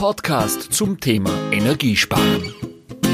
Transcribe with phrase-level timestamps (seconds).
[0.00, 2.54] Podcast zum Thema Energiesparen.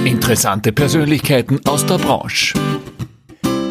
[0.05, 2.57] Interessante Persönlichkeiten aus der Branche.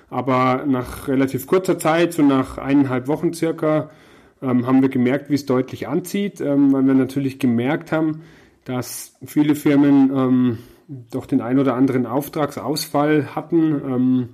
[0.09, 3.91] Aber nach relativ kurzer Zeit, so nach eineinhalb Wochen circa,
[4.41, 8.23] ähm, haben wir gemerkt, wie es deutlich anzieht, ähm, weil wir natürlich gemerkt haben,
[8.65, 10.59] dass viele Firmen ähm,
[11.11, 14.29] doch den ein oder anderen Auftragsausfall hatten ähm,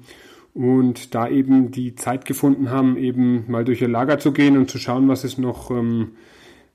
[0.55, 4.71] und da eben die Zeit gefunden haben, eben mal durch ihr Lager zu gehen und
[4.71, 6.13] zu schauen, was es noch ähm,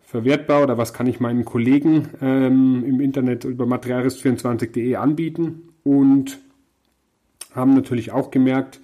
[0.01, 6.39] verwertbar oder was kann ich meinen Kollegen ähm, im Internet über materialrest24.de anbieten und
[7.53, 8.79] haben natürlich auch gemerkt,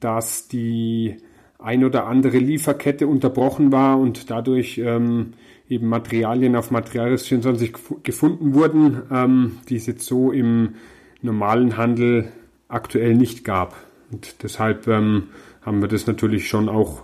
[0.00, 1.16] dass die
[1.58, 5.32] ein oder andere Lieferkette unterbrochen war und dadurch ähm,
[5.68, 10.74] eben Materialien auf Materialrest24 gefunden wurden, ähm, die es jetzt so im
[11.22, 12.32] normalen Handel
[12.68, 13.89] aktuell nicht gab.
[14.10, 15.28] Und deshalb ähm,
[15.62, 17.02] haben wir das natürlich schon auch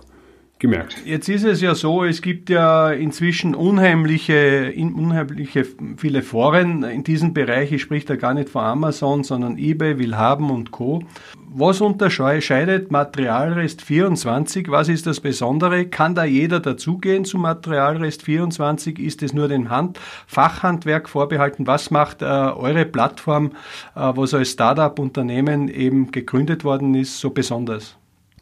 [0.59, 0.95] gemerkt.
[1.05, 5.65] Jetzt ist es ja so, es gibt ja inzwischen unheimliche, unheimliche
[5.97, 7.71] viele Foren in diesem Bereich.
[7.71, 11.03] Ich spreche da gar nicht von Amazon, sondern eBay, Willhaben und Co.
[11.49, 14.69] Was unterscheidet Materialrest 24?
[14.69, 15.85] Was ist das Besondere?
[15.85, 18.99] Kann da jeder dazugehen zu Materialrest 24?
[18.99, 21.67] Ist es nur dem Hand Fachhandwerk vorbehalten?
[21.67, 23.51] Was macht äh, eure Plattform,
[23.95, 27.97] äh, was als Startup-Unternehmen eben gegründet worden ist, so besonders?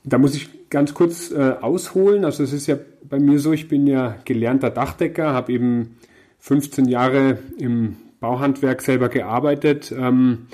[0.05, 2.25] Da muss ich ganz kurz äh, ausholen.
[2.25, 5.97] Also es ist ja bei mir so, ich bin ja gelernter Dachdecker, habe eben
[6.39, 10.47] 15 Jahre im Bauhandwerk selber gearbeitet ähm,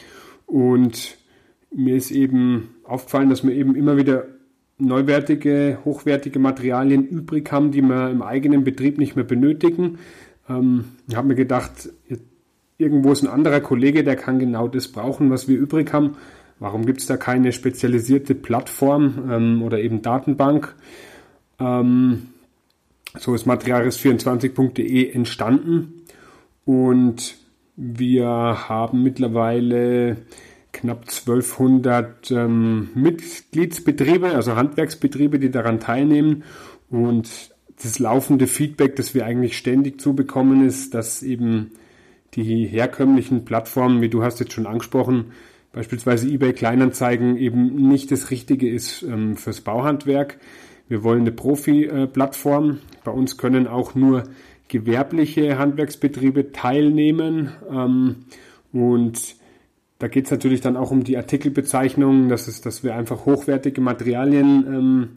[0.45, 1.17] und
[1.73, 4.25] mir ist eben aufgefallen, dass wir eben immer wieder
[4.77, 9.99] neuwertige, hochwertige Materialien übrig haben, die wir im eigenen Betrieb nicht mehr benötigen.
[10.49, 11.89] Ähm, ich habe mir gedacht,
[12.77, 16.15] irgendwo ist ein anderer Kollege, der kann genau das brauchen, was wir übrig haben.
[16.61, 20.75] Warum gibt es da keine spezialisierte Plattform ähm, oder eben Datenbank?
[21.59, 22.27] Ähm,
[23.17, 26.03] so ist materialrest24.de entstanden
[26.63, 27.35] und
[27.75, 30.17] wir haben mittlerweile
[30.71, 36.43] knapp 1200 ähm, Mitgliedsbetriebe, also Handwerksbetriebe, die daran teilnehmen
[36.91, 41.71] und das laufende Feedback, das wir eigentlich ständig zubekommen, ist, dass eben
[42.35, 45.31] die herkömmlichen Plattformen, wie du hast jetzt schon angesprochen,
[45.73, 50.37] beispielsweise eBay Kleinanzeigen eben nicht das Richtige ist ähm, fürs Bauhandwerk.
[50.87, 52.79] Wir wollen eine Profi-Plattform.
[53.03, 54.23] Bei uns können auch nur
[54.67, 57.51] gewerbliche Handwerksbetriebe teilnehmen.
[57.69, 58.25] Ähm,
[58.73, 59.35] und
[59.99, 63.81] da geht es natürlich dann auch um die Artikelbezeichnung, dass, es, dass wir einfach hochwertige
[63.81, 65.09] Materialien ähm,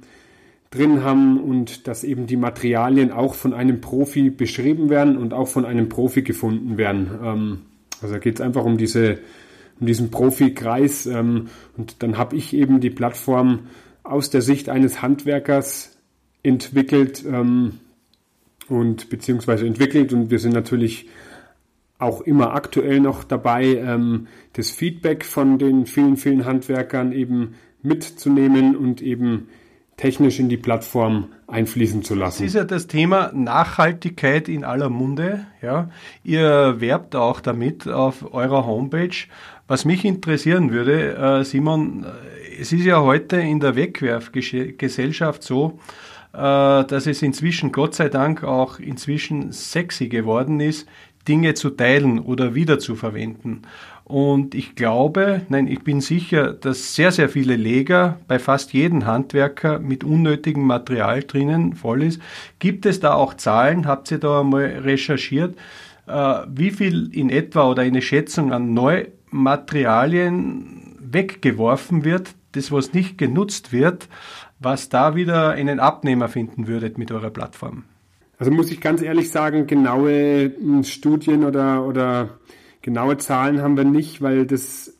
[0.71, 5.48] drin haben und dass eben die Materialien auch von einem Profi beschrieben werden und auch
[5.48, 7.10] von einem Profi gefunden werden.
[7.22, 7.59] Ähm,
[8.03, 9.19] also da geht es einfach um diese
[9.80, 11.06] um diesen Profikreis.
[11.06, 13.66] Ähm, und dann habe ich eben die Plattform
[14.02, 15.96] aus der Sicht eines Handwerkers
[16.42, 17.80] entwickelt ähm,
[18.68, 21.08] und beziehungsweise entwickelt und wir sind natürlich
[21.98, 28.76] auch immer aktuell noch dabei, ähm, das Feedback von den vielen, vielen Handwerkern eben mitzunehmen
[28.76, 29.48] und eben
[29.96, 32.42] technisch in die Plattform einfließen zu lassen.
[32.42, 35.47] Es ist ja das Thema Nachhaltigkeit in aller Munde.
[35.62, 35.91] Ja.
[36.24, 39.15] Ihr werbt auch damit auf eurer Homepage.
[39.66, 45.78] Was mich interessieren würde, äh, Simon, äh, es ist ja heute in der Wegwerfgesellschaft so,
[46.34, 50.87] äh, dass es inzwischen, Gott sei Dank, auch inzwischen sexy geworden ist,
[51.27, 53.63] Dinge zu teilen oder wieder zu verwenden.
[54.05, 59.07] Und ich glaube, nein, ich bin sicher, dass sehr, sehr viele Leger bei fast jedem
[59.07, 62.21] Handwerker mit unnötigem Material drinnen voll ist.
[62.59, 63.87] Gibt es da auch Zahlen?
[63.87, 65.57] Habt ihr da einmal recherchiert?
[66.07, 73.19] Wie viel in etwa oder eine Schätzung an neu Materialien weggeworfen wird, das was nicht
[73.19, 74.09] genutzt wird,
[74.60, 77.84] was da wieder einen Abnehmer finden würdet mit eurer Plattform?
[78.39, 82.39] Also muss ich ganz ehrlich sagen, genaue hm, Studien oder, oder
[82.81, 84.95] genaue Zahlen haben wir nicht, weil das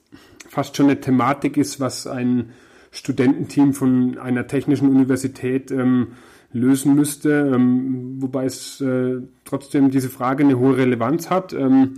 [0.49, 2.51] fast schon eine Thematik ist, was ein
[2.91, 6.09] Studententeam von einer technischen Universität ähm,
[6.53, 11.53] lösen müsste, ähm, wobei es äh, trotzdem diese Frage eine hohe Relevanz hat.
[11.53, 11.95] Ähm,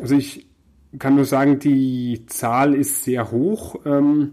[0.00, 0.46] also ich
[0.98, 3.80] kann nur sagen, die Zahl ist sehr hoch.
[3.84, 4.32] Ähm,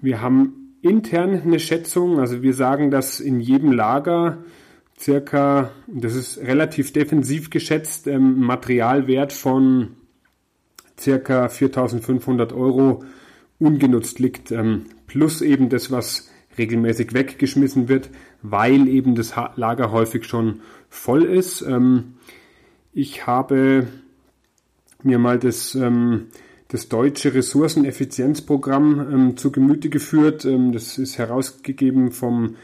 [0.00, 4.44] wir haben intern eine Schätzung, also wir sagen, dass in jedem Lager
[4.98, 9.96] circa, das ist relativ defensiv geschätzt, ähm, Materialwert von
[10.98, 13.02] circa 4500 Euro
[13.58, 18.10] ungenutzt liegt, ähm, plus eben das, was regelmäßig weggeschmissen wird,
[18.42, 21.64] weil eben das Lager häufig schon voll ist.
[22.92, 23.88] Ich habe
[25.04, 26.26] mir mal das, ähm,
[26.68, 30.46] das deutsche Ressourceneffizienzprogramm ähm, zu Gemüte geführt.
[30.72, 32.56] das ist herausgegeben vom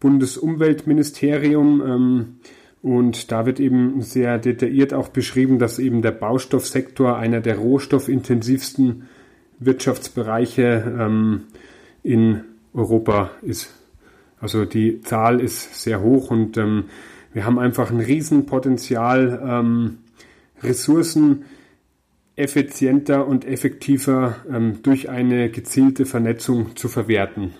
[0.00, 2.40] Bundesumweltministerium.
[2.82, 9.08] Und da wird eben sehr detailliert auch beschrieben, dass eben der Baustoffsektor einer der rohstoffintensivsten
[9.60, 11.40] Wirtschaftsbereiche
[12.02, 12.40] in
[12.74, 13.70] Europa ist.
[14.44, 16.84] Also die Zahl ist sehr hoch und ähm,
[17.32, 20.00] wir haben einfach ein Riesenpotenzial, ähm,
[20.62, 21.46] Ressourcen
[22.36, 27.54] effizienter und effektiver ähm, durch eine gezielte Vernetzung zu verwerten.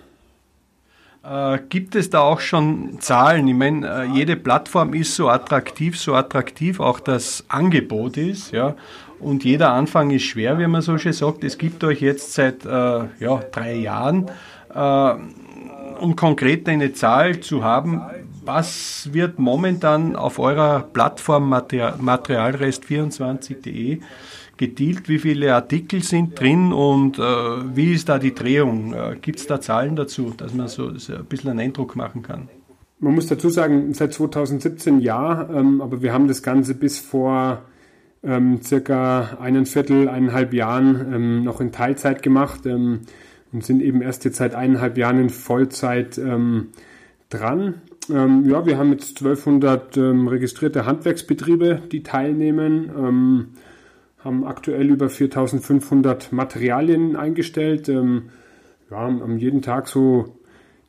[1.25, 3.47] Äh, gibt es da auch schon Zahlen?
[3.49, 8.75] Ich meine, äh, jede Plattform ist so attraktiv, so attraktiv auch das Angebot ist, ja.
[9.21, 11.45] Und jeder Anfang ist schwer, wie man so schön sagt.
[11.45, 14.29] Es gibt euch jetzt seit äh, ja, drei Jahren
[14.75, 15.15] äh,
[16.01, 18.03] um konkret eine Zahl zu haben,
[18.45, 24.01] was wird momentan auf eurer Plattform Materialrest24.de
[24.57, 25.09] gedealt?
[25.09, 28.93] Wie viele Artikel sind drin und äh, wie ist da die Drehung?
[28.95, 32.23] Äh, Gibt es da Zahlen dazu, dass man so, so, ein bisschen einen Eindruck machen
[32.23, 32.49] kann?
[33.01, 37.63] Man muss dazu sagen, seit 2017 ja, ähm, aber wir haben das Ganze bis vor
[38.23, 42.67] ähm, circa einen Viertel, eineinhalb Jahren ähm, noch in Teilzeit gemacht.
[42.67, 43.01] Ähm,
[43.55, 46.71] und sind eben erst jetzt seit eineinhalb Jahren in Vollzeit ähm,
[47.31, 47.83] dran.
[48.11, 52.91] Ähm, ja, wir haben jetzt 1200 ähm, registrierte Handwerksbetriebe, die teilnehmen,
[54.25, 57.89] haben aktuell über 4500 Materialien eingestellt.
[57.89, 58.31] Ähm,
[58.91, 60.37] ja, haben jeden Tag so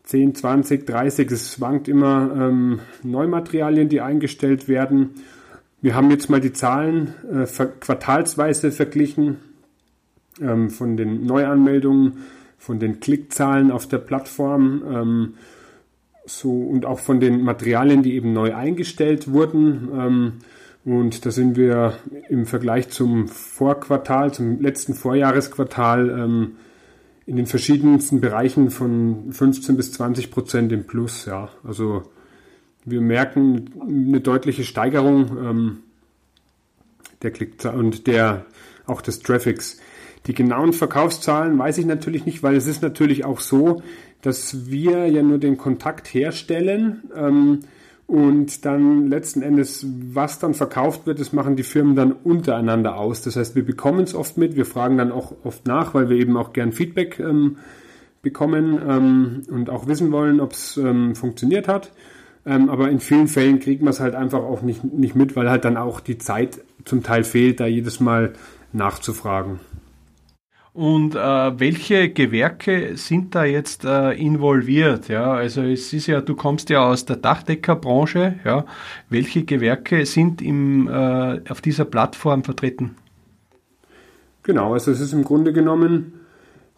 [0.03, 5.15] 10, 20, 30, es schwankt immer ähm, Neumaterialien, die eingestellt werden.
[5.81, 7.45] Wir haben jetzt mal die Zahlen äh,
[7.79, 9.37] quartalsweise verglichen
[10.41, 12.25] ähm, von den Neuanmeldungen
[12.57, 15.33] von den Klickzahlen auf der Plattform ähm,
[16.25, 20.41] so, und auch von den Materialien, die eben neu eingestellt wurden.
[20.85, 21.97] Und da sind wir
[22.29, 26.51] im Vergleich zum Vorquartal, zum letzten Vorjahresquartal ähm,
[27.25, 31.25] in den verschiedensten Bereichen von 15 bis 20 Prozent im Plus.
[31.25, 32.03] Ja, also
[32.85, 35.77] wir merken eine deutliche Steigerung ähm,
[37.23, 38.45] der Klickzahlen und der
[38.85, 39.79] auch des Traffics.
[40.27, 43.81] Die genauen Verkaufszahlen weiß ich natürlich nicht, weil es ist natürlich auch so,
[44.21, 47.61] dass wir ja nur den Kontakt herstellen ähm,
[48.07, 53.23] und dann letzten Endes, was dann verkauft wird, das machen die Firmen dann untereinander aus.
[53.23, 56.17] Das heißt, wir bekommen es oft mit, wir fragen dann auch oft nach, weil wir
[56.17, 57.57] eben auch gern Feedback ähm,
[58.21, 61.91] bekommen ähm, und auch wissen wollen, ob es ähm, funktioniert hat.
[62.45, 65.49] Ähm, aber in vielen Fällen kriegt man es halt einfach auch nicht, nicht mit, weil
[65.49, 68.33] halt dann auch die Zeit zum Teil fehlt, da jedes Mal
[68.71, 69.59] nachzufragen.
[70.75, 71.19] Und äh,
[71.57, 75.07] welche Gewerke sind da jetzt äh, involviert?
[75.07, 78.41] Ja, also es ist ja, du kommst ja aus der Dachdeckerbranche.
[78.43, 78.65] Ja,
[79.09, 82.97] welche Gewerke sind im, äh, auf dieser Plattform vertreten?
[84.43, 86.19] Genau, also es ist im Grunde genommen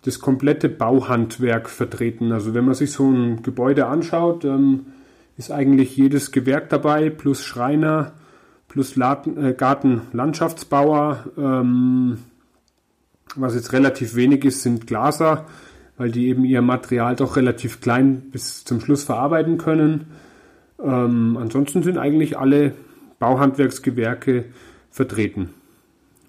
[0.04, 2.32] das komplette Bauhandwerk vertreten.
[2.32, 4.86] Also wenn man sich so ein Gebäude anschaut, ähm,
[5.38, 8.12] ist eigentlich jedes Gewerk dabei, plus Schreiner,
[8.68, 11.26] plus äh, Gartenlandschaftsbauer.
[11.36, 12.20] Ähm,
[13.36, 15.46] was jetzt relativ wenig ist, sind Glaser,
[15.98, 20.08] weil die eben ihr Material doch relativ klein bis zum Schluss verarbeiten können.
[20.84, 22.74] Ähm, ansonsten sind eigentlich alle
[23.20, 24.46] Bauhandwerksgewerke
[24.92, 25.54] vertreten.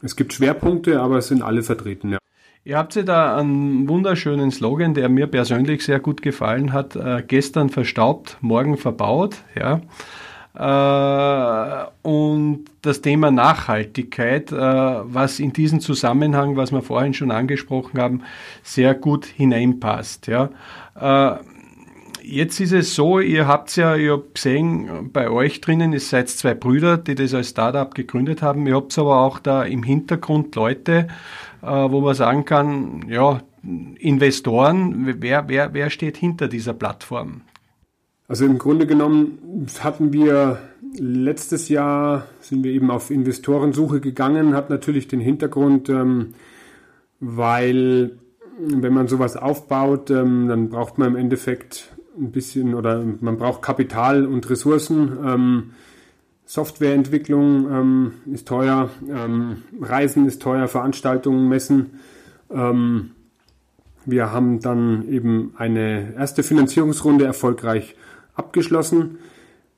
[0.02, 2.12] Es gibt Schwerpunkte, aber es sind alle vertreten.
[2.12, 2.18] Ja.
[2.64, 6.96] Ihr habt ja da einen wunderschönen Slogan, der mir persönlich sehr gut gefallen hat.
[6.96, 9.36] Äh, gestern verstaubt, morgen verbaut.
[9.58, 9.80] Ja.
[10.58, 18.00] Äh, und das Thema Nachhaltigkeit, äh, was in diesen Zusammenhang, was wir vorhin schon angesprochen
[18.00, 18.22] haben,
[18.64, 20.26] sehr gut hineinpasst.
[20.26, 20.50] Ja.
[21.00, 21.36] Äh,
[22.24, 26.28] jetzt ist es so, ihr habt ja, ich habe gesehen, bei euch drinnen, ihr seid
[26.28, 28.66] zwei Brüder, die das als Startup gegründet haben.
[28.66, 31.06] Ihr habt aber auch da im Hintergrund Leute,
[31.60, 33.40] wo man sagen kann, ja,
[33.98, 37.42] Investoren, wer, wer, wer steht hinter dieser Plattform?
[38.28, 40.58] Also im Grunde genommen hatten wir
[40.98, 46.34] letztes Jahr, sind wir eben auf Investorensuche gegangen, hat natürlich den Hintergrund, ähm,
[47.20, 48.18] weil
[48.58, 53.62] wenn man sowas aufbaut, ähm, dann braucht man im Endeffekt ein bisschen oder man braucht
[53.62, 55.16] Kapital und Ressourcen.
[55.24, 55.70] Ähm,
[56.44, 62.00] Softwareentwicklung ähm, ist teuer, ähm, Reisen ist teuer, Veranstaltungen, Messen.
[62.50, 63.10] Ähm,
[64.04, 67.94] wir haben dann eben eine erste Finanzierungsrunde erfolgreich
[68.38, 69.18] abgeschlossen,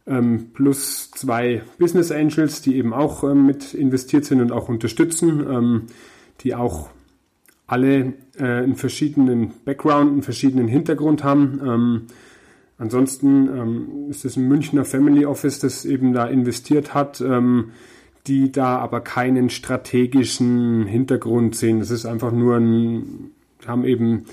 [0.07, 5.47] ähm, plus zwei Business Angels, die eben auch ähm, mit investiert sind und auch unterstützen,
[5.49, 5.83] ähm,
[6.41, 6.91] die auch
[7.67, 11.61] alle äh, einen verschiedenen Background, einen verschiedenen Hintergrund haben.
[11.65, 12.03] Ähm,
[12.79, 17.71] ansonsten ähm, ist es ein Münchner Family Office, das eben da investiert hat, ähm,
[18.27, 21.79] die da aber keinen strategischen Hintergrund sehen.
[21.79, 23.31] Das ist einfach nur ein,
[23.67, 24.25] haben eben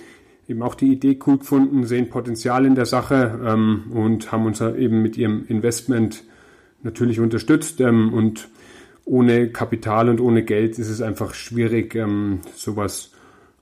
[0.47, 4.61] eben auch die Idee cool gefunden, sehen Potenzial in der Sache ähm, und haben uns
[4.61, 6.23] eben mit ihrem Investment
[6.83, 8.49] natürlich unterstützt ähm, und
[9.05, 13.11] ohne Kapital und ohne Geld ist es einfach schwierig, ähm, sowas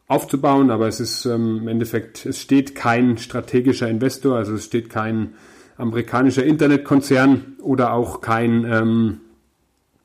[0.07, 4.89] aufzubauen, aber es ist ähm, im Endeffekt, es steht kein strategischer Investor, also es steht
[4.89, 5.33] kein
[5.77, 9.21] amerikanischer Internetkonzern oder auch kein ähm,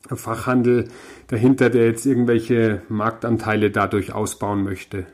[0.08, 0.88] Fachhandel
[1.28, 5.06] dahinter, der jetzt irgendwelche Marktanteile dadurch ausbauen möchte.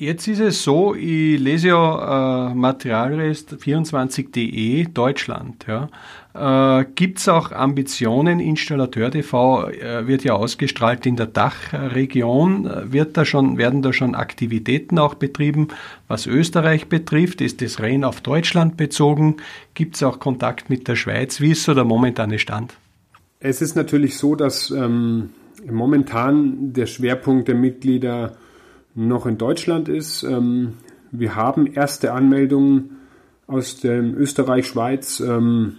[0.00, 5.66] Jetzt ist es so, ich lese ja äh, Materialrest24.de Deutschland.
[5.68, 6.80] Ja.
[6.80, 8.40] Äh, Gibt es auch Ambitionen?
[8.40, 12.70] Installateur TV äh, wird ja ausgestrahlt in der Dachregion.
[12.90, 15.68] Wird da schon, werden da schon Aktivitäten auch betrieben,
[16.08, 17.42] was Österreich betrifft?
[17.42, 19.36] Ist das rein auf Deutschland bezogen?
[19.74, 21.42] Gibt es auch Kontakt mit der Schweiz?
[21.42, 22.72] Wie ist so der momentane Stand?
[23.38, 25.28] Es ist natürlich so, dass ähm,
[25.70, 28.38] momentan der Schwerpunkt der Mitglieder
[28.94, 30.22] noch in Deutschland ist.
[30.22, 30.74] Ähm,
[31.10, 32.98] wir haben erste Anmeldungen
[33.46, 35.78] aus dem Österreich, Schweiz ähm,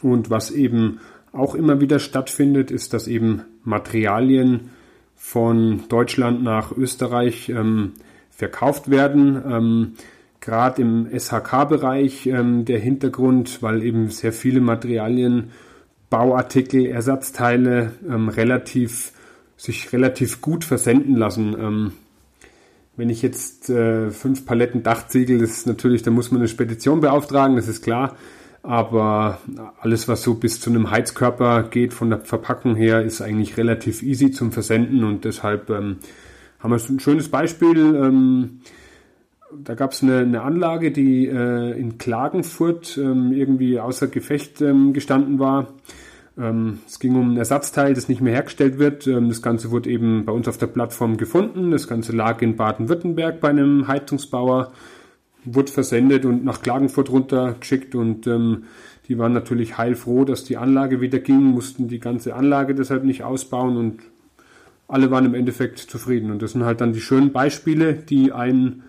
[0.00, 1.00] und was eben
[1.32, 4.70] auch immer wieder stattfindet, ist, dass eben Materialien
[5.16, 7.92] von Deutschland nach Österreich ähm,
[8.30, 9.94] verkauft werden.
[10.40, 15.52] Gerade im SHK-Bereich der Hintergrund, weil eben sehr viele Materialien,
[16.10, 19.12] Bauartikel, Ersatzteile relativ
[19.56, 21.92] sich relativ gut versenden lassen.
[22.96, 27.00] Wenn ich jetzt äh, fünf Paletten Dachziegel, das ist natürlich, da muss man eine Spedition
[27.00, 28.16] beauftragen, das ist klar.
[28.62, 29.38] Aber
[29.80, 34.02] alles, was so bis zu einem Heizkörper geht, von der Verpackung her, ist eigentlich relativ
[34.02, 35.96] easy zum Versenden und deshalb ähm,
[36.60, 37.76] haben wir ein schönes Beispiel.
[37.96, 38.60] Ähm,
[39.64, 44.92] da gab es eine, eine, Anlage, die äh, in Klagenfurt ähm, irgendwie außer Gefecht ähm,
[44.92, 45.74] gestanden war.
[46.38, 49.06] Ähm, es ging um ein Ersatzteil, das nicht mehr hergestellt wird.
[49.06, 51.70] Ähm, das Ganze wurde eben bei uns auf der Plattform gefunden.
[51.70, 54.72] Das Ganze lag in Baden-Württemberg bei einem Heizungsbauer,
[55.44, 58.64] wurde versendet und nach Klagenfurt runtergeschickt und ähm,
[59.08, 63.24] die waren natürlich heilfroh, dass die Anlage wieder ging, mussten die ganze Anlage deshalb nicht
[63.24, 64.00] ausbauen und
[64.88, 66.30] alle waren im Endeffekt zufrieden.
[66.30, 68.84] Und das sind halt dann die schönen Beispiele, die einen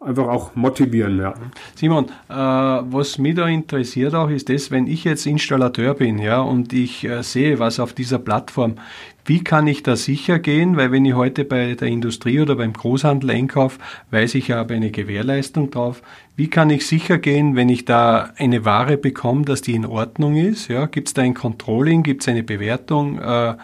[0.00, 1.18] einfach auch motivieren.
[1.18, 1.34] Ja.
[1.74, 6.40] Simon, äh, was mich da interessiert auch ist das, wenn ich jetzt Installateur bin ja,
[6.40, 8.76] und ich äh, sehe was auf dieser Plattform,
[9.24, 10.76] wie kann ich da sicher gehen?
[10.78, 13.78] Weil wenn ich heute bei der Industrie oder beim Großhandel einkaufe,
[14.10, 16.00] weiß ich, ich habe eine Gewährleistung drauf.
[16.34, 20.36] Wie kann ich sicher gehen, wenn ich da eine Ware bekomme, dass die in Ordnung
[20.36, 20.68] ist?
[20.68, 22.04] Ja, Gibt es da ein Controlling?
[22.04, 23.18] Gibt es eine Bewertung?
[23.18, 23.56] Äh,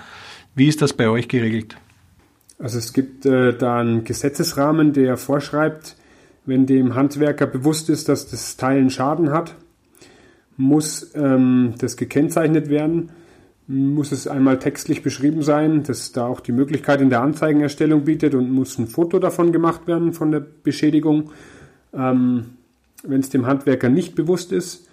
[0.54, 1.76] wie ist das bei euch geregelt?
[2.58, 5.96] Also es gibt äh, da einen Gesetzesrahmen, der vorschreibt,
[6.46, 9.54] wenn dem Handwerker bewusst ist, dass das Teil einen Schaden hat,
[10.56, 13.10] muss ähm, das gekennzeichnet werden,
[13.66, 18.34] muss es einmal textlich beschrieben sein, dass da auch die Möglichkeit in der Anzeigenerstellung bietet
[18.34, 21.30] und muss ein Foto davon gemacht werden von der Beschädigung.
[21.94, 22.46] Ähm,
[23.06, 24.88] wenn es dem Handwerker nicht bewusst ist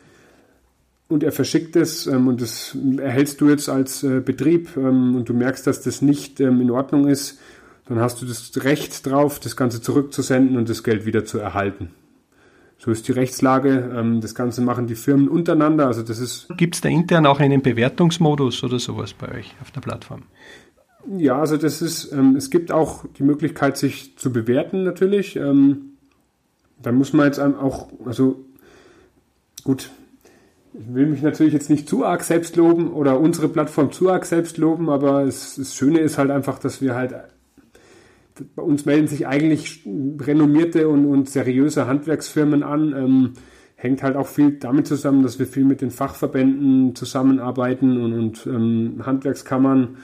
[1.08, 5.29] und er verschickt es ähm, und das erhältst du jetzt als äh, Betrieb ähm, und
[5.29, 7.39] du merkst, dass das nicht ähm, in Ordnung ist,
[7.86, 11.92] dann hast du das Recht drauf, das Ganze zurückzusenden und das Geld wieder zu erhalten.
[12.78, 13.92] So ist die Rechtslage.
[13.96, 15.86] Ähm, das Ganze machen die Firmen untereinander.
[15.88, 16.48] Also das ist.
[16.58, 20.24] Gibt es da intern auch einen Bewertungsmodus oder sowas bei euch auf der Plattform?
[21.16, 25.36] Ja, also das ist, ähm, es gibt auch die Möglichkeit, sich zu bewerten natürlich.
[25.36, 25.98] Ähm,
[26.82, 28.46] da muss man jetzt auch, also
[29.64, 29.92] gut,
[30.74, 34.26] ich will mich natürlich jetzt nicht zu arg selbst loben oder unsere Plattform zu arg
[34.26, 37.14] selbst loben, aber es, das Schöne ist halt einfach, dass wir halt
[38.56, 42.94] bei uns melden sich eigentlich renommierte und, und seriöse Handwerksfirmen an.
[42.96, 43.34] Ähm,
[43.76, 48.48] hängt halt auch viel damit zusammen, dass wir viel mit den Fachverbänden zusammenarbeiten und, und
[48.48, 49.98] ähm, Handwerkskammern.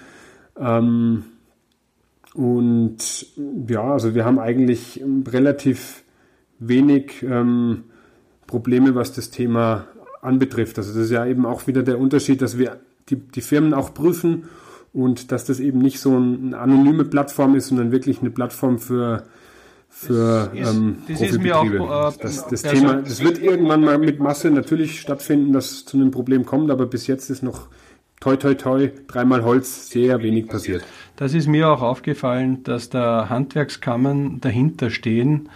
[0.60, 1.24] Ähm,
[2.34, 2.98] und
[3.68, 6.04] ja, also wir haben eigentlich relativ
[6.60, 7.84] wenig ähm,
[8.48, 9.88] Probleme, was das Thema
[10.22, 10.78] anbetrifft.
[10.78, 12.80] Also das ist ja eben auch wieder der Unterschied, dass wir
[13.10, 14.46] die, die Firmen auch prüfen
[14.98, 19.24] und dass das eben nicht so eine anonyme Plattform ist, sondern wirklich eine Plattform für
[19.90, 21.82] für das ist, ähm, das Profibetriebe.
[21.82, 25.86] Auch, äh, das, das Thema, das wird irgendwann mal mit Masse natürlich stattfinden, dass es
[25.86, 27.68] zu einem Problem kommt, aber bis jetzt ist noch
[28.20, 30.84] toi toi toi, dreimal Holz, sehr wenig passiert.
[31.16, 35.50] Das ist mir auch aufgefallen, dass da Handwerkskammern dahinter stehen,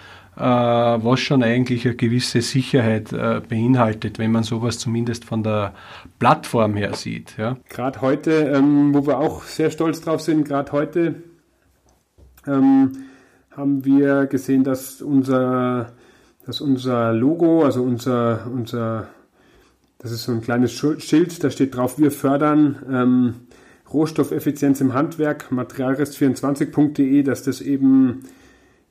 [0.43, 5.74] was schon eigentlich eine gewisse Sicherheit äh, beinhaltet, wenn man sowas zumindest von der
[6.19, 7.38] Plattform her sieht.
[7.38, 7.57] Ja.
[7.69, 11.15] Gerade heute, ähm, wo wir auch sehr stolz drauf sind, gerade heute
[12.48, 12.91] ähm,
[13.51, 15.93] haben wir gesehen, dass unser,
[16.45, 19.10] dass unser Logo, also unser, unser,
[20.00, 23.36] das ist so ein kleines Schild, da steht drauf, wir fördern ähm,
[23.93, 28.24] Rohstoffeffizienz im Handwerk, materialrest24.de, dass das eben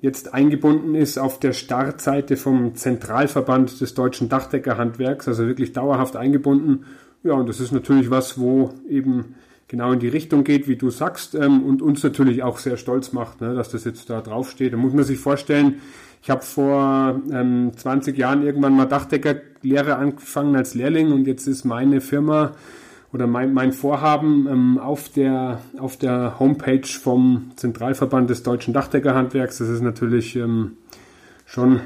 [0.01, 6.85] jetzt eingebunden ist auf der Startseite vom Zentralverband des deutschen Dachdeckerhandwerks, also wirklich dauerhaft eingebunden.
[7.23, 9.35] Ja, und das ist natürlich was, wo eben
[9.69, 13.13] genau in die Richtung geht, wie du sagst, ähm, und uns natürlich auch sehr stolz
[13.13, 14.73] macht, ne, dass das jetzt da draufsteht.
[14.73, 15.81] Da muss man sich vorstellen,
[16.23, 21.65] ich habe vor ähm, 20 Jahren irgendwann mal Dachdeckerlehre angefangen als Lehrling und jetzt ist
[21.65, 22.53] meine Firma
[23.13, 29.59] oder mein, mein Vorhaben ähm, auf, der, auf der Homepage vom Zentralverband des deutschen Dachdeckerhandwerks.
[29.59, 30.77] Das ist natürlich ähm,
[31.45, 31.81] schon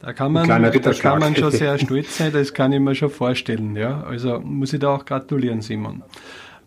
[0.00, 3.10] da kann man, da kann man schon sehr stolz sein, das kann ich mir schon
[3.10, 3.76] vorstellen.
[3.76, 4.02] Ja?
[4.02, 6.02] Also muss ich da auch gratulieren, Simon.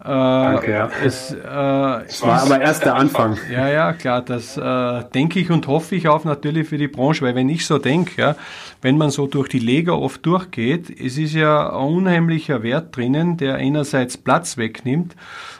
[0.05, 0.89] Danke, ja.
[1.03, 3.38] Es, äh, es war ist, aber erst der Anfang.
[3.50, 7.24] Ja, ja, klar, das äh, denke ich und hoffe ich auch natürlich für die Branche,
[7.24, 8.36] weil wenn ich so denke, ja,
[8.81, 13.38] wenn man so durch die Lega oft durchgeht, es ist ja ein unheimlicher Wert drinnen,
[13.38, 15.15] der einerseits Platz wegnimmt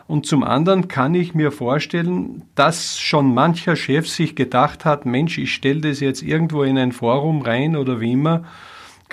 [0.08, 5.38] und zum anderen kann ich mir vorstellen, dass schon mancher Chef sich gedacht hat, Mensch,
[5.38, 8.44] ich stelle das jetzt irgendwo in ein Forum rein oder wie immer,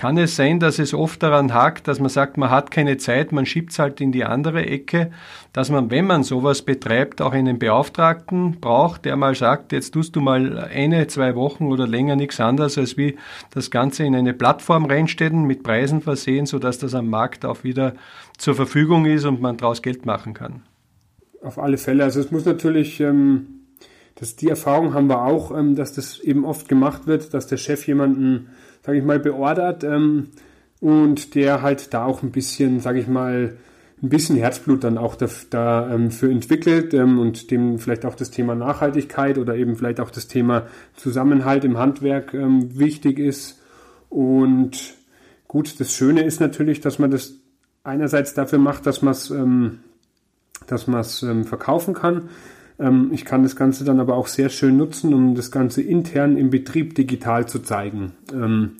[0.00, 3.32] kann es sein, dass es oft daran hakt, dass man sagt, man hat keine Zeit,
[3.32, 5.10] man schiebt es halt in die andere Ecke,
[5.52, 10.16] dass man, wenn man sowas betreibt, auch einen Beauftragten braucht, der mal sagt, jetzt tust
[10.16, 13.18] du mal eine, zwei Wochen oder länger nichts anderes, als wie
[13.50, 17.92] das Ganze in eine Plattform reinstellen, mit Preisen versehen, sodass das am Markt auch wieder
[18.38, 20.62] zur Verfügung ist und man daraus Geld machen kann.
[21.42, 22.04] Auf alle Fälle.
[22.04, 23.66] Also es muss natürlich, ähm,
[24.14, 27.58] das, die Erfahrung haben wir auch, ähm, dass das eben oft gemacht wird, dass der
[27.58, 28.48] Chef jemanden
[28.84, 30.28] sage ich mal, beordert ähm,
[30.80, 33.56] und der halt da auch ein bisschen, sage ich mal,
[34.02, 38.30] ein bisschen Herzblut dann auch dafür da, ähm, entwickelt ähm, und dem vielleicht auch das
[38.30, 40.66] Thema Nachhaltigkeit oder eben vielleicht auch das Thema
[40.96, 43.60] Zusammenhalt im Handwerk ähm, wichtig ist.
[44.08, 44.94] Und
[45.48, 47.34] gut, das Schöne ist natürlich, dass man das
[47.84, 49.80] einerseits dafür macht, dass man es ähm,
[50.66, 52.28] dass man es ähm, verkaufen kann.
[52.80, 56.36] Ähm, ich kann das Ganze dann aber auch sehr schön nutzen, um das Ganze intern
[56.36, 58.12] im Betrieb digital zu zeigen.
[58.32, 58.72] Ähm,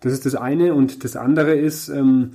[0.00, 0.74] das ist das eine.
[0.74, 2.32] Und das andere ist, ähm,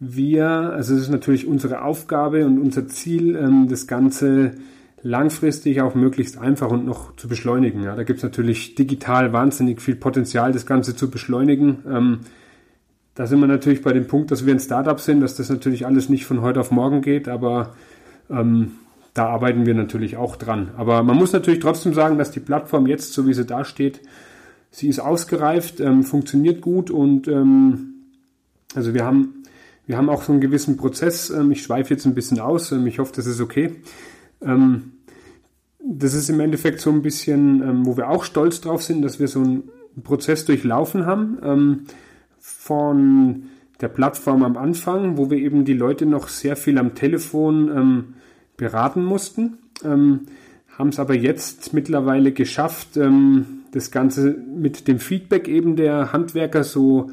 [0.00, 4.56] wir, also es ist natürlich unsere Aufgabe und unser Ziel, das Ganze
[5.02, 7.84] langfristig auch möglichst einfach und noch zu beschleunigen.
[7.84, 12.24] Ja, da gibt es natürlich digital wahnsinnig viel Potenzial, das Ganze zu beschleunigen.
[13.14, 15.86] da sind wir natürlich bei dem Punkt, dass wir ein Startup sind, dass das natürlich
[15.86, 17.74] alles nicht von heute auf morgen geht, aber
[18.28, 18.72] ähm,
[19.14, 20.72] da arbeiten wir natürlich auch dran.
[20.76, 24.00] Aber man muss natürlich trotzdem sagen, dass die Plattform jetzt, so wie sie da steht,
[24.72, 27.94] sie ist ausgereift, ähm, funktioniert gut und ähm,
[28.74, 29.44] also wir haben,
[29.86, 31.30] wir haben auch so einen gewissen Prozess.
[31.30, 33.76] Ähm, ich schweife jetzt ein bisschen aus, ähm, ich hoffe, das ist okay.
[34.42, 34.92] Ähm,
[35.78, 39.20] das ist im Endeffekt so ein bisschen, ähm, wo wir auch stolz drauf sind, dass
[39.20, 39.70] wir so einen
[40.02, 41.86] Prozess durchlaufen haben
[42.40, 43.44] von
[43.80, 48.14] der Plattform am Anfang, wo wir eben die Leute noch sehr viel am Telefon
[48.56, 50.26] beraten mussten, ähm,
[50.78, 56.64] haben es aber jetzt mittlerweile geschafft, ähm, das Ganze mit dem Feedback eben der Handwerker
[56.64, 57.10] so,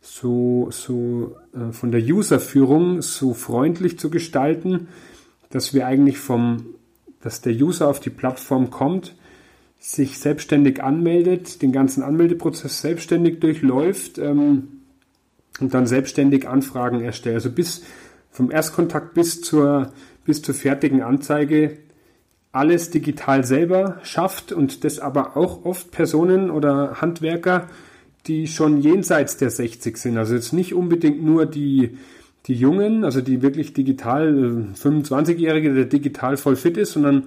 [0.00, 4.88] so, so äh, von der Userführung so freundlich zu gestalten,
[5.50, 6.66] dass wir eigentlich vom,
[7.20, 9.14] dass der User auf die Plattform kommt,
[9.78, 14.68] sich selbstständig anmeldet, den ganzen Anmeldeprozess selbstständig durchläuft ähm,
[15.60, 17.36] und dann selbstständig Anfragen erstellt.
[17.36, 17.82] Also bis
[18.30, 19.92] vom Erstkontakt bis zur
[20.24, 21.78] bis zur fertigen Anzeige
[22.54, 27.68] alles digital selber schafft und das aber auch oft Personen oder Handwerker,
[28.26, 30.18] die schon jenseits der 60 sind.
[30.18, 31.98] Also jetzt nicht unbedingt nur die,
[32.46, 37.24] die Jungen, also die wirklich digital, 25-Jährige, äh, der digital voll fit ist, sondern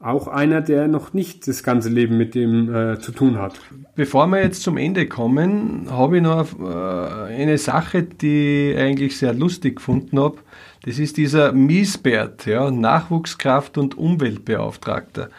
[0.00, 3.60] auch einer, der noch nicht das ganze Leben mit dem äh, zu tun hat.
[3.94, 9.16] Bevor wir jetzt zum Ende kommen, habe ich noch äh, eine Sache, die ich eigentlich
[9.16, 10.38] sehr lustig gefunden habe.
[10.84, 15.30] Das ist dieser Miesbert, ja, Nachwuchskraft- und Umweltbeauftragter.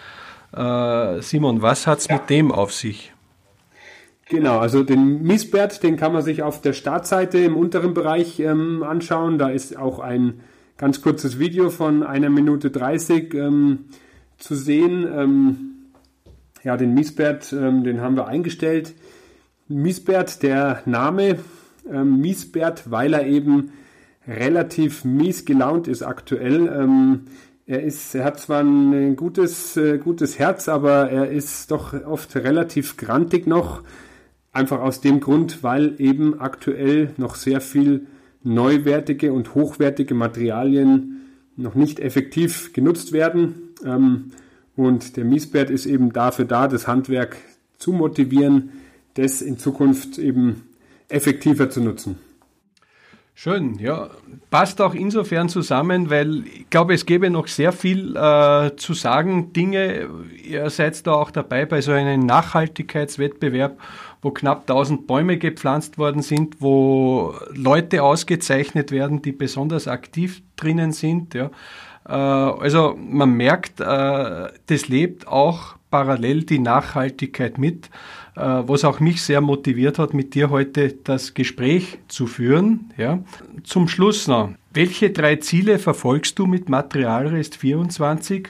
[0.51, 2.15] Äh, Simon, was hat es ja.
[2.15, 3.13] mit dem auf sich?
[4.27, 8.81] Genau, also den Miesbert, den kann man sich auf der Startseite im unteren Bereich ähm,
[8.81, 9.37] anschauen.
[9.37, 10.41] Da ist auch ein
[10.77, 13.85] ganz kurzes Video von einer Minute 30 ähm,
[14.39, 15.07] zu sehen.
[15.07, 15.57] Ähm,
[16.63, 18.95] ja, den Miesbert, ähm, den haben wir eingestellt.
[19.67, 21.37] Miesbert, der Name
[21.87, 23.73] ähm, Miesbert, weil er eben
[24.27, 26.67] relativ mies gelaunt ist aktuell.
[26.67, 27.21] Ähm,
[27.67, 32.35] er ist, er hat zwar ein gutes, äh, gutes Herz, aber er ist doch oft
[32.35, 33.81] relativ grantig noch.
[34.51, 38.07] Einfach aus dem Grund, weil eben aktuell noch sehr viel
[38.43, 41.21] neuwertige und hochwertige Materialien
[41.57, 43.73] noch nicht effektiv genutzt werden.
[43.83, 44.31] Ähm,
[44.75, 47.37] und der Miesbert ist eben dafür da, das Handwerk
[47.77, 48.71] zu motivieren,
[49.15, 50.63] das in Zukunft eben
[51.07, 52.17] effektiver zu nutzen.
[53.37, 54.11] Schön, ja.
[54.49, 59.51] Passt auch insofern zusammen, weil ich glaube, es gäbe noch sehr viel äh, zu sagen.
[59.51, 60.07] Dinge,
[60.41, 63.77] ihr seid da auch dabei bei so einem Nachhaltigkeitswettbewerb,
[64.21, 70.93] wo knapp 1000 Bäume gepflanzt worden sind, wo Leute ausgezeichnet werden, die besonders aktiv drinnen
[70.93, 71.33] sind.
[71.33, 71.51] Ja.
[72.07, 77.89] Äh, also man merkt, äh, das lebt auch parallel die Nachhaltigkeit mit.
[78.35, 82.91] Äh, was auch mich sehr motiviert hat, mit dir heute das Gespräch zu führen.
[82.97, 83.19] Ja.
[83.63, 88.49] Zum Schluss noch, welche drei Ziele verfolgst du mit Materialrest 24,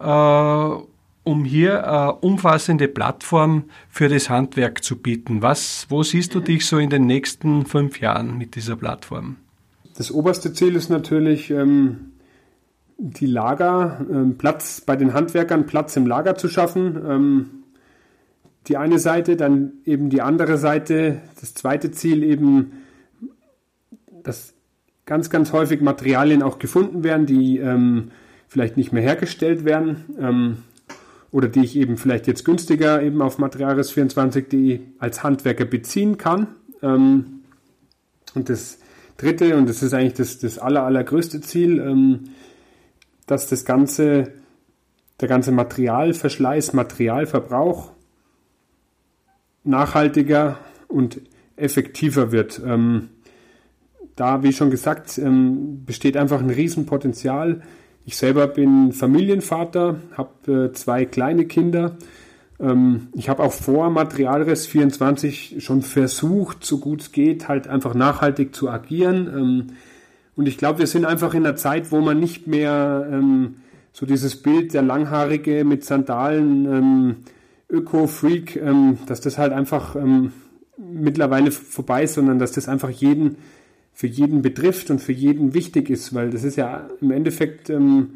[0.00, 5.42] äh, um hier eine umfassende Plattform für das Handwerk zu bieten?
[5.42, 9.36] Was, wo siehst du dich so in den nächsten fünf Jahren mit dieser Plattform?
[9.94, 12.12] Das oberste Ziel ist natürlich, ähm,
[12.98, 17.00] die Lager, ähm, Platz bei den Handwerkern, Platz im Lager zu schaffen.
[17.08, 17.50] Ähm,
[18.66, 22.72] die eine Seite, dann eben die andere Seite, das zweite Ziel eben,
[24.24, 24.52] dass
[25.06, 28.10] ganz, ganz häufig Materialien auch gefunden werden, die ähm,
[28.48, 30.56] vielleicht nicht mehr hergestellt werden ähm,
[31.30, 36.48] oder die ich eben vielleicht jetzt günstiger eben auf materialres24.de als Handwerker beziehen kann.
[36.82, 37.40] Ähm,
[38.34, 38.80] und das
[39.16, 42.24] dritte, und das ist eigentlich das, das aller, allergrößte Ziel, ähm,
[43.28, 44.32] dass das ganze,
[45.20, 47.92] der ganze Materialverschleiß, Materialverbrauch
[49.62, 51.20] nachhaltiger und
[51.56, 52.60] effektiver wird.
[52.64, 53.10] Ähm,
[54.16, 57.62] da, wie schon gesagt, ähm, besteht einfach ein Riesenpotenzial.
[58.04, 61.98] Ich selber bin Familienvater, habe äh, zwei kleine Kinder.
[62.58, 67.94] Ähm, ich habe auch vor Materialrest 24 schon versucht, so gut es geht, halt einfach
[67.94, 69.76] nachhaltig zu agieren.
[70.38, 73.56] Und ich glaube, wir sind einfach in einer Zeit, wo man nicht mehr ähm,
[73.92, 77.16] so dieses Bild der Langhaarige mit Sandalen ähm,
[77.68, 80.30] Öko-Freak, ähm, dass das halt einfach ähm,
[80.76, 83.38] mittlerweile vorbei ist, sondern dass das einfach jeden
[83.92, 88.10] für jeden betrifft und für jeden wichtig ist, weil das ist ja im Endeffekt ähm,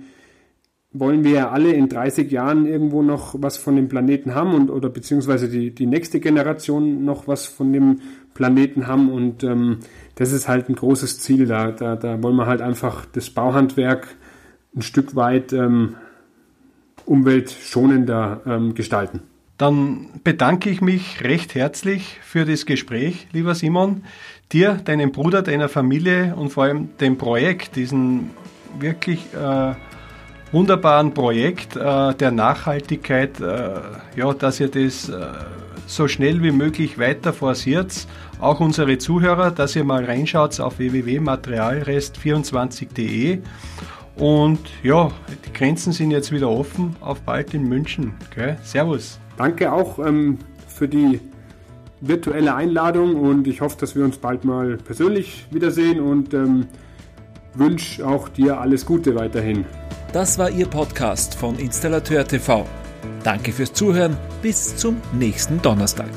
[0.93, 4.71] wollen wir ja alle in 30 Jahren irgendwo noch was von dem Planeten haben und
[4.71, 8.01] oder beziehungsweise die, die nächste Generation noch was von dem
[8.35, 9.79] Planeten haben und ähm,
[10.15, 11.47] das ist halt ein großes Ziel.
[11.47, 14.09] Da, da, da wollen wir halt einfach das Bauhandwerk
[14.75, 15.97] ein Stück weit ähm,
[17.05, 19.21] umweltschonender ähm, gestalten.
[19.59, 24.03] Dann bedanke ich mich recht herzlich für das Gespräch, lieber Simon.
[24.51, 28.31] Dir, deinem Bruder, deiner Familie und vor allem dem Projekt, diesen
[28.79, 29.75] wirklich äh,
[30.53, 33.81] wunderbaren Projekt äh, der Nachhaltigkeit, äh,
[34.17, 35.27] ja, dass ihr das äh,
[35.87, 38.07] so schnell wie möglich weiter forciert.
[38.41, 43.41] Auch unsere Zuhörer, dass ihr mal reinschaut auf www.materialrest24.de
[44.17, 45.11] und ja,
[45.47, 46.97] die Grenzen sind jetzt wieder offen.
[47.01, 48.15] Auf bald in München.
[48.31, 48.57] Okay?
[48.63, 49.19] Servus.
[49.37, 51.21] Danke auch ähm, für die
[52.01, 56.67] virtuelle Einladung und ich hoffe, dass wir uns bald mal persönlich wiedersehen und ähm,
[57.55, 59.65] wünsche auch dir alles Gute weiterhin.
[60.13, 62.67] Das war Ihr Podcast von Installateur TV.
[63.25, 64.17] Danke fürs Zuhören.
[64.43, 66.11] Bis zum nächsten Donnerstag.